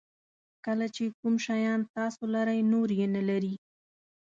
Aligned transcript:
کله 0.65 0.85
چې 0.95 1.03
کوم 1.19 1.35
شیان 1.45 1.79
تاسو 1.95 2.21
لرئ 2.33 2.59
نور 2.71 2.87
یې 2.99 3.07
نه 3.15 3.21
لري. 3.29 3.53